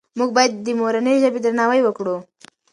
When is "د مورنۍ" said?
0.65-1.15